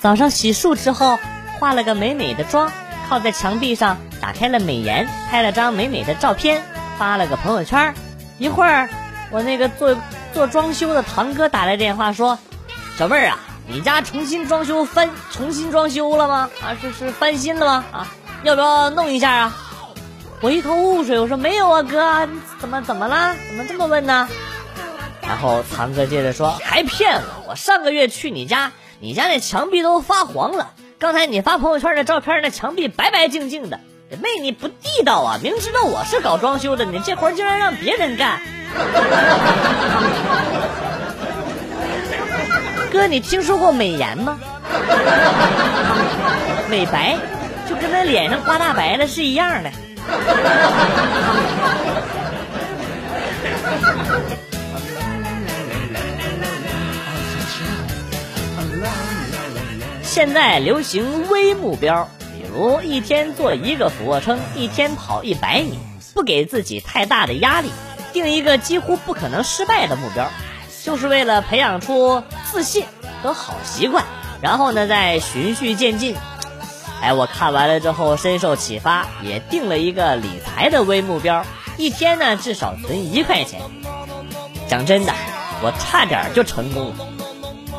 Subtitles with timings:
[0.00, 1.18] 早上洗漱之后，
[1.58, 2.70] 化了个美美的妆，
[3.08, 6.62] 靠在墙壁上打开了美颜，拍了张美美的照片，
[6.96, 7.92] 发了个朋友圈。
[8.38, 8.88] 一会儿，
[9.30, 9.96] 我那个做
[10.32, 12.38] 做装修的堂哥打来电话说
[12.96, 16.48] ：“小妹儿啊，你家重新装修翻重新装修了吗？
[16.62, 17.84] 啊，是是翻新了吗？
[17.90, 18.08] 啊，
[18.44, 19.56] 要不要弄一下啊？”
[20.40, 22.28] 我一头雾水，我说：“没有啊，哥，
[22.60, 23.34] 怎么怎么了？
[23.48, 24.28] 怎么这么问呢？”
[25.26, 27.50] 然后堂哥接着说：“还骗我！
[27.50, 28.70] 我上个月去你家。”
[29.00, 33.78] 你家那墙壁都发黄了，刚才你发朋友圈的照片，那墙壁白白净净的，
[34.10, 35.38] 妹你不地道啊！
[35.40, 38.40] 明知道我是搞装修的，你这活竟然让别人干。
[42.90, 44.36] 哥，你听说过美颜吗？
[46.68, 47.16] 美白
[47.68, 49.70] 就跟那脸上刮大白了是一样的。
[60.18, 65.78] 现在流行微目标，比如一天做一个俯卧撑，一天跑一百米，
[66.12, 67.70] 不给自己太大的压力，
[68.12, 70.28] 定一个几乎不可能失败的目标，
[70.82, 72.84] 就是为了培养出自信
[73.22, 74.06] 和好习惯，
[74.42, 76.16] 然后呢再循序渐进。
[77.00, 81.46] 哎，我看完了之后深受启发，也定了一个理财的微目标，
[81.76, 83.60] 一天呢至少存一块钱。
[84.66, 85.12] 讲真的，
[85.62, 86.96] 我差点就成功了，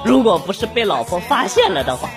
[0.05, 2.09] 如果不是被老婆发现了的话。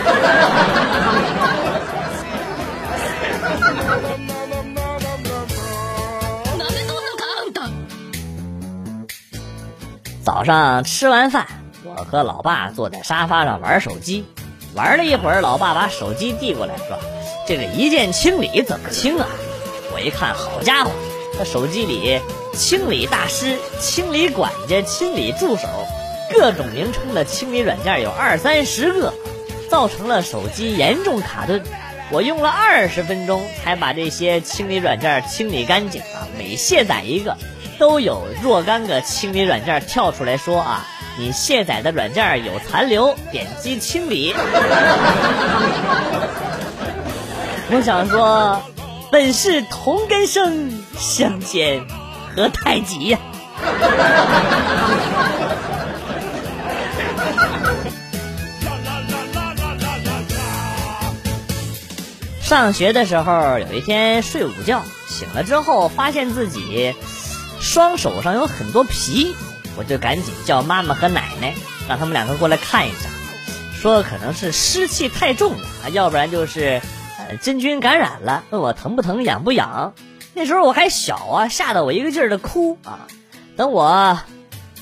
[10.22, 11.46] 早上吃完饭，
[11.82, 14.24] 我和老爸坐在沙发上玩手机，
[14.74, 16.96] 玩了一会儿，老爸把手机递过来，说
[17.48, 19.26] ：“这个一键清理怎么清啊？”
[19.92, 20.92] 我一看，好家伙，
[21.36, 22.20] 他手机里
[22.54, 25.66] 清理大师、清理管家、清理助手，
[26.32, 29.12] 各种名称的清理软件有二三十个。
[29.70, 31.62] 造成了手机严重卡顿，
[32.10, 36.26] 我用了二十分钟才把这些清理软件清理干净啊！
[36.36, 37.36] 每卸载一个，
[37.78, 40.84] 都有若干个清理软件跳出来说啊，
[41.16, 44.34] 你卸载的软件有残留，点击清理。
[47.72, 48.60] 我想说，
[49.12, 51.80] 本是同根生，相煎
[52.34, 53.18] 何太急呀！
[62.50, 66.96] 上学的时候，有一天睡午觉，醒了之后发现自己
[67.60, 69.36] 双手上有很多皮，
[69.76, 71.54] 我就赶紧叫妈妈和奶奶，
[71.88, 73.08] 让他们两个过来看一下，
[73.72, 76.82] 说可能是湿气太重了，要不然就是
[77.18, 79.94] 呃真菌感染了，问我疼不疼、痒不痒。
[80.34, 83.06] 那时候我还小啊，吓得我一个劲儿的哭啊。
[83.56, 84.18] 等我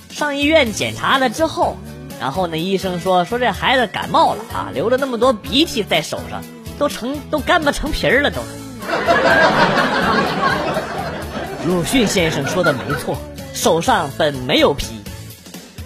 [0.09, 1.77] 上医院检查了之后，
[2.19, 6.43] 然后呢医生说说这孩子感冒了啊，流了那么多鼻涕在手上。
[6.79, 8.41] 都成都干巴成皮儿了都。
[11.67, 13.19] 鲁迅先生说的没错，
[13.53, 15.03] 手上本没有皮，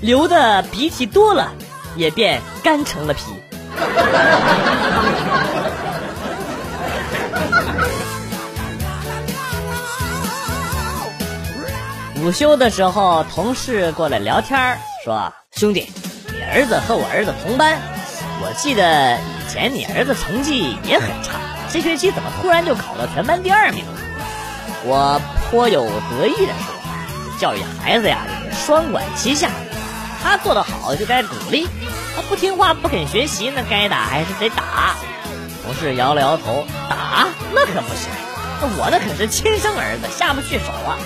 [0.00, 1.50] 流的鼻涕多了，
[1.96, 3.22] 也便干成了皮。
[12.22, 15.92] 午休的时候，同事过来聊天说：“兄弟，
[16.32, 17.76] 你儿子和我儿子同班，
[18.40, 19.18] 我记得。”
[19.52, 21.32] 前你儿子成绩也很差，
[21.70, 23.84] 这学期怎么突然就考到全班第二名？
[24.82, 25.20] 我
[25.50, 26.72] 颇有得意的说
[27.38, 28.20] ：“教育孩子呀，
[28.64, 29.50] 双管齐下，
[30.22, 31.68] 他做得好就该鼓励，
[32.16, 34.96] 他不听话不肯学习，那该打还是得打。”
[35.62, 38.08] 同事摇了摇头：“打那可不行，
[38.62, 40.96] 那我那可是亲生儿子，下不去手啊！”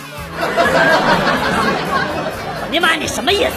[2.70, 3.50] 你妈，你什么意思？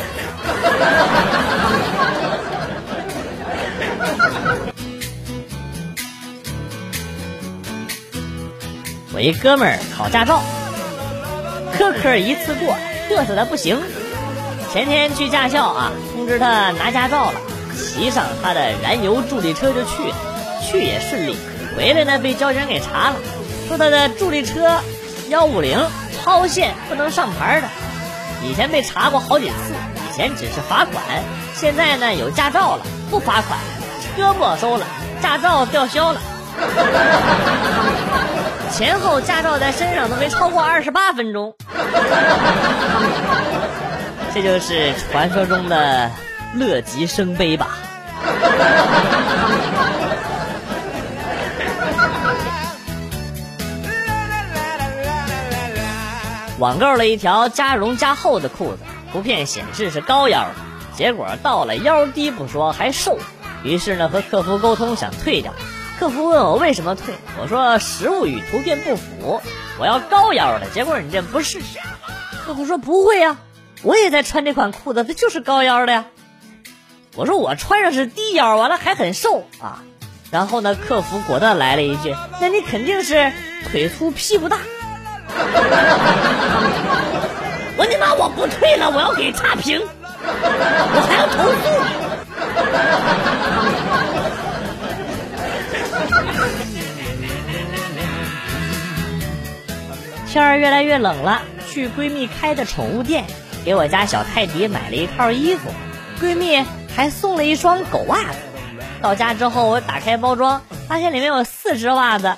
[9.20, 10.42] 我一哥们儿考驾照，
[11.74, 12.74] 科科一次过，
[13.10, 13.78] 嘚瑟的不行。
[14.72, 17.34] 前天去驾校啊，通知他拿驾照了，
[17.76, 20.16] 骑上他的燃油助力车就去了，
[20.62, 21.36] 去也顺利。
[21.76, 23.16] 回来呢，被交警给查了，
[23.68, 24.80] 说他的助力车
[25.28, 25.86] 幺五零
[26.24, 27.68] 超限不能上牌的。
[28.48, 29.54] 以前被查过好几次，
[30.10, 31.04] 以前只是罚款，
[31.56, 33.60] 现在呢有驾照了，不罚款，
[34.16, 34.86] 车没收了，
[35.22, 36.22] 驾照吊销了。
[38.80, 41.54] 前后驾照在身上都没超过二十八分钟，
[44.34, 46.10] 这就是传说中的
[46.54, 47.72] 乐极生悲吧。
[56.58, 58.80] 网购了一条加绒加厚的裤子，
[59.12, 60.56] 图片显示是高腰的，
[60.96, 63.20] 结果到了腰低不说，还瘦，
[63.62, 65.54] 于是呢，和客服沟通想退掉。
[66.00, 69.42] 客服问我为什么退，我说实物与图片不符，
[69.78, 70.70] 我要高腰的。
[70.74, 71.60] 结果你这不是。
[72.46, 73.36] 客服说不会呀，
[73.84, 76.06] 我也在穿这款裤子，它就是高腰的呀。
[77.18, 79.84] 我说我穿上是低腰，完了还很瘦啊。
[80.32, 83.34] 然后呢，客服果断来了一句：“那你肯定是
[83.70, 84.58] 腿粗屁股大。”
[87.76, 91.60] 我你妈我不退了，我要给差评，我还要投诉
[100.30, 103.26] 天儿越来越冷了，去闺蜜开的宠物店，
[103.66, 105.72] 给我家小泰迪买了一套衣服，
[106.22, 106.64] 闺蜜
[106.96, 108.38] 还送了一双狗袜子。
[109.02, 112.36] 到家之后，我打开包装，发现里面有四只袜子，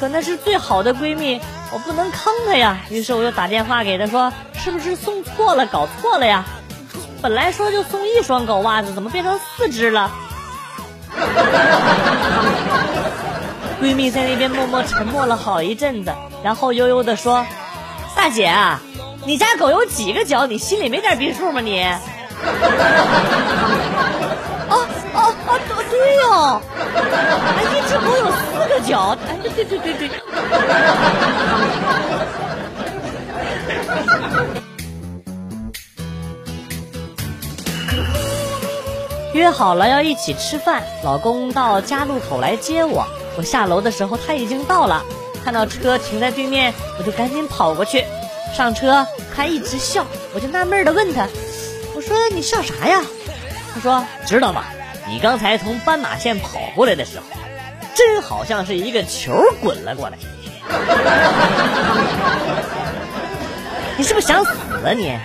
[0.00, 1.38] 可那是最好的闺蜜，
[1.74, 2.78] 我不能坑她呀。
[2.88, 6.46] 于是我又打电话给她说：“是不是送错了，搞错了呀？
[7.20, 10.10] 本来说就送一双狗袜子，怎么变成四只了？”
[13.80, 16.12] 闺蜜在那边默默沉默了好一阵子，
[16.42, 17.46] 然后悠悠地说
[18.16, 18.80] ：“大姐啊，
[19.24, 20.46] 你家狗有几个脚？
[20.46, 21.60] 你心里没点逼数吗？
[21.60, 21.84] 你？”
[24.68, 26.60] 哦哦哦，对哟，
[27.72, 30.10] 一只狗有四个脚，哎，对对对对对。
[39.34, 43.06] 约好了要一起吃饭，老公到家路口来接我。
[43.36, 45.04] 我下楼的时候他已经到了，
[45.44, 48.04] 看到车停在对面，我就赶紧跑过去。
[48.56, 51.28] 上车，他一直笑，我就纳闷的问他
[51.94, 53.02] ：“我说你笑啥呀？”
[53.74, 54.64] 他说：“知道吗？
[55.06, 57.24] 你刚才从斑马线跑过来的时候，
[57.94, 60.16] 真好像是一个球滚了过来。
[63.98, 64.50] 你是不是想死
[64.84, 65.16] 啊你？”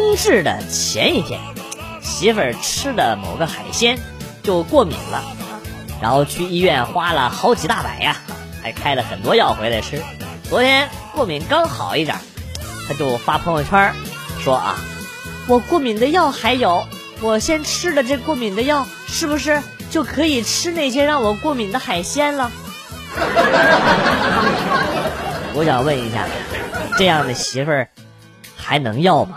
[0.00, 1.38] 冬至的前一天，
[2.00, 3.98] 媳妇儿吃的某个海鲜
[4.42, 5.22] 就过敏了，
[6.00, 8.16] 然后去医院花了好几大百呀，
[8.62, 10.02] 还开了很多药回来吃。
[10.48, 12.16] 昨天过敏刚好一点，
[12.88, 13.92] 他就发朋友圈
[14.42, 14.76] 说啊，
[15.46, 16.86] 我过敏的药还有，
[17.20, 22.50] 我先吃了这过敏的药，是不是就可以吃那些让我过敏的海鲜了？
[25.52, 26.26] 我想问一下，
[26.96, 27.88] 这样的媳妇儿
[28.56, 29.36] 还能要吗？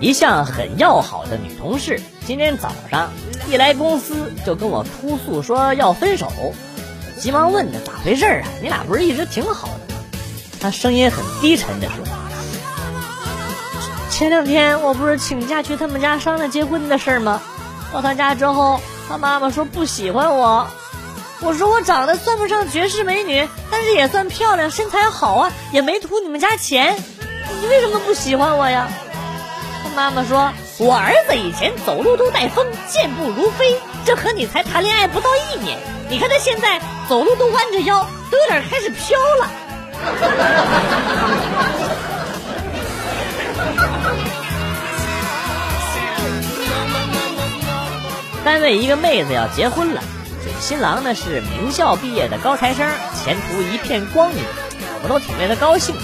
[0.00, 3.10] 一向很要好的女同事，今天早上
[3.50, 6.32] 一来公司就跟我哭诉说要分手，
[7.18, 8.48] 急忙问她咋回事啊？
[8.62, 10.00] 你俩不是一直挺好的吗？
[10.58, 11.96] 她声音很低沉的说
[14.08, 17.42] ：“前两天我不是请假去他们家商量结婚的事吗？
[17.92, 20.66] 到他家之后，他妈妈说不喜欢我。
[21.42, 26.96] 我说我长得算不上绝世美女，但是也算漂亮，身材好啊，也没图你们家钱，
[27.60, 28.88] 你为什么不喜欢我呀？”
[29.94, 35.78] 妈妈说：“我儿子以前走路都带风，健步如飞，这和你才谈恋爱不到一年，
[36.08, 39.50] 你看他现在走路都弯着腰，都有点开始飘了。”
[48.44, 50.00] 单位一个妹子要结婚了，
[50.60, 52.88] 新郎呢是名校毕业的高材生，
[53.22, 54.42] 前途一片光明，
[55.02, 55.94] 我都挺为他高兴。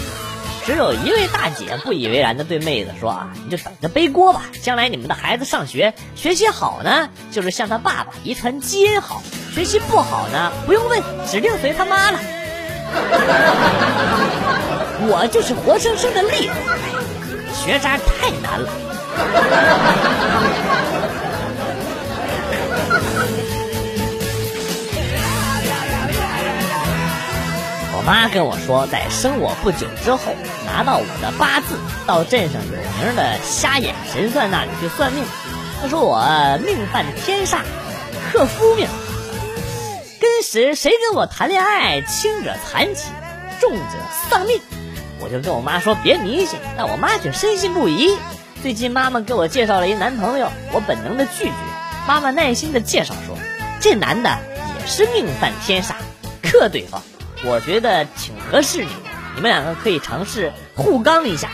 [0.67, 9.23] 只有一位大姐不以为然的对妹子说：“啊，你就等着背锅吧，将来你们的孩子上学学习好呢，就是像他爸爸遗传基因好；
[9.55, 12.19] 学习不好呢，不用问，指定随他妈了。
[15.09, 16.55] 我就是活生生的例子，
[17.55, 18.69] 学渣太难了。”
[28.07, 30.33] 妈跟我说，在生我不久之后，
[30.65, 35.25] 拿到我的八字，到镇上有名的瞎眼神算那里去算命。
[35.83, 36.23] 他说我
[36.65, 37.59] 命犯天煞，
[38.31, 38.87] 克夫命，
[40.21, 43.07] 跟谁谁跟我谈恋爱，轻者残疾，
[43.61, 43.99] 重者
[44.31, 44.61] 丧命。
[45.19, 48.17] 我就跟我妈说别迷信，但我妈却深信不疑。
[48.63, 51.53] 最近妈妈给我介绍了一男朋友，我本能的拒绝。
[52.07, 53.37] 妈妈耐心的介绍说，
[53.81, 54.31] 这男的
[54.79, 55.95] 也是命犯天煞，
[56.41, 57.03] 克对方。
[57.45, 58.91] 我觉得挺合适你，
[59.35, 61.49] 你们两个可以尝试互刚一下。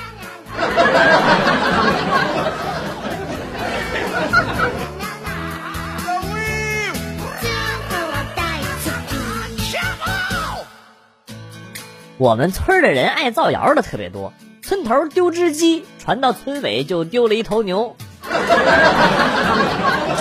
[12.19, 17.97] 我们村的人爱造谣的特别多，村头丢只鸡，传到村尾就丢了一头牛。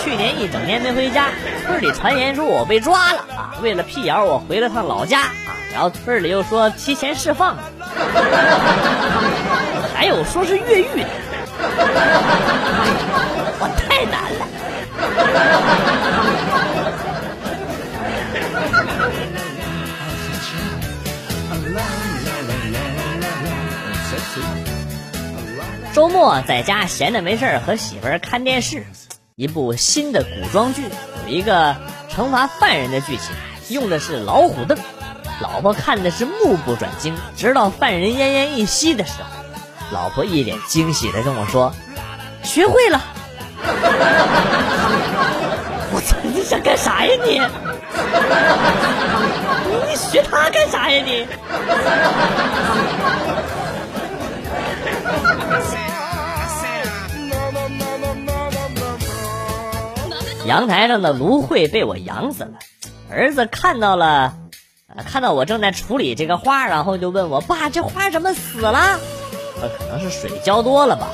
[0.02, 1.30] 去年一整年没回家，
[1.64, 3.54] 村里传言说我被抓了啊！
[3.62, 5.30] 为了辟谣，我回了趟老家，
[5.74, 7.58] 然后村里又说提前释放，
[9.96, 11.08] 还有说是越狱的，
[13.60, 14.48] 我太难了。
[25.94, 28.86] 周末在家闲着没事和媳妇儿看电视，
[29.36, 30.84] 一部新的古装剧，
[31.26, 31.76] 有一个
[32.10, 33.36] 惩罚犯人的剧情，
[33.70, 34.78] 用的是老虎凳。
[35.42, 39.28] 老婆看的是目不转睛，直到犯人奄奄一息的时候，
[39.92, 41.74] 老婆一脸惊喜的跟我说
[42.44, 43.02] ：“学会了。
[45.94, 46.16] ”我操！
[46.24, 47.42] 你想干啥呀你？
[49.90, 51.28] 你学他干啥呀你？
[60.46, 62.52] 阳台上的芦荟被我养死了，
[63.10, 64.34] 儿子看到了，
[65.06, 69.00] 看到我正在处理这个花，然后就问我爸：“这花怎么死了？”
[69.78, 71.08] 可能是水浇多了吧。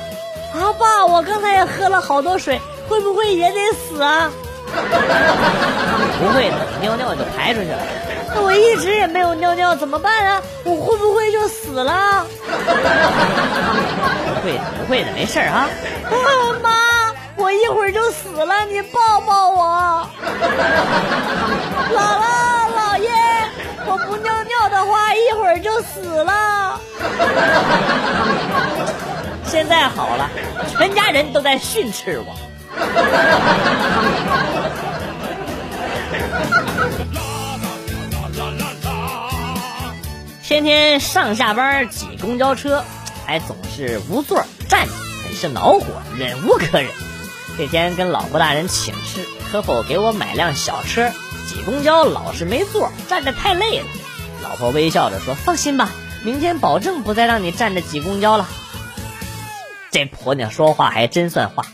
[0.54, 4.30] 啊，爸，我刚才也喝了好多水，会不会也得死啊？
[4.68, 7.78] 不会的，尿尿就排出去了。
[8.34, 10.42] 那我一直也没有尿尿，怎么办啊？
[10.64, 12.26] 我会不会就死了？
[14.34, 15.68] 不会的，不会的，没事啊。
[16.62, 16.68] 妈。
[17.36, 20.08] 我一会儿就死了，你抱抱我。
[21.94, 22.26] 姥姥、
[22.76, 23.08] 姥爷，
[23.90, 26.80] 我不尿尿的话，一会儿就死了。
[29.44, 30.30] 现在好了，
[30.70, 32.34] 全家人都在训斥我。
[40.42, 42.84] 天天上下班挤公交车，
[43.26, 44.92] 还总是无座站着，
[45.24, 45.84] 很是恼火，
[46.18, 46.90] 忍无可忍。
[47.56, 51.10] 这天跟老婆大人请示，可否给我买辆小车？
[51.48, 53.86] 挤公交老是没座，站着太累了。
[54.42, 55.88] 老婆微笑着说：“放心吧，
[56.22, 58.46] 明天保证不再让你站着挤公交了。”
[59.90, 61.64] 这婆娘说话还真算话，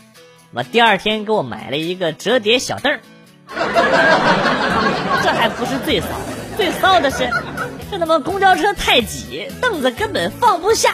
[0.53, 3.01] 我第二天给我买了一个折叠小凳儿
[5.21, 6.07] 这还不是最骚，
[6.55, 7.29] 最骚的是，
[7.91, 10.93] 这他妈公交车太挤，凳子根本放不下。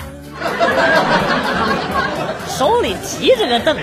[2.57, 3.77] 手里提着个凳，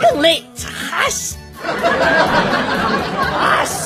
[0.00, 3.85] 更累，擦西， 啊西。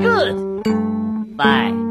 [0.00, 1.36] Good.
[1.36, 1.89] Bye.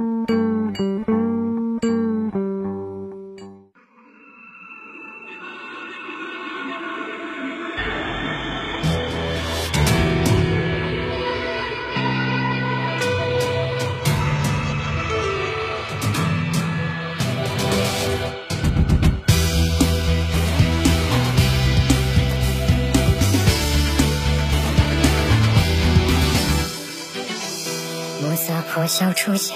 [28.99, 29.55] 笑出现，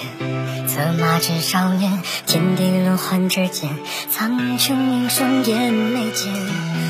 [0.66, 3.68] 策马致少年，天地轮换之间，
[4.10, 6.32] 苍穹映双眼眉间，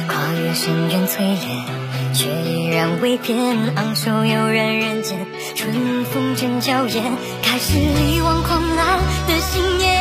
[0.07, 3.75] 跨越深渊淬炼，却依然未变。
[3.75, 7.03] 昂首悠然人间，春风正娇艳，
[7.43, 10.01] 开始力挽狂澜的信念，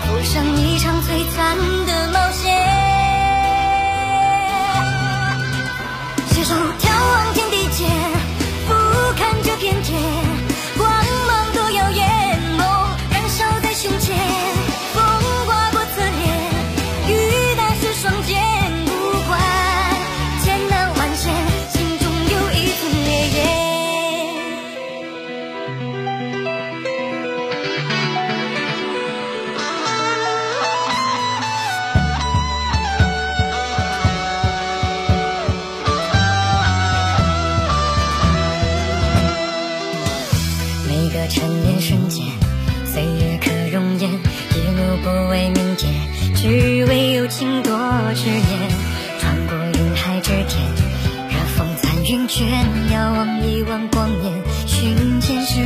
[0.00, 1.58] 赴上一场璀璨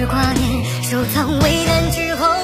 [0.07, 2.39] 挂念收藏为难之后